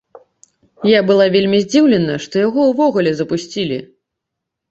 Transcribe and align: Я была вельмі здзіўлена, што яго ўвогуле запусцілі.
Я 0.91 1.01
была 1.09 1.25
вельмі 1.35 1.59
здзіўлена, 1.65 2.15
што 2.25 2.35
яго 2.47 2.61
ўвогуле 2.71 3.11
запусцілі. 3.19 3.77